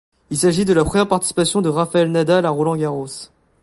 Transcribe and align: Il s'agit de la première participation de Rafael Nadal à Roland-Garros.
Il 0.31 0.37
s'agit 0.39 0.65
de 0.65 0.73
la 0.73 0.83
première 0.83 1.07
participation 1.07 1.61
de 1.61 1.69
Rafael 1.69 2.09
Nadal 2.11 2.47
à 2.47 2.49
Roland-Garros. 2.49 3.29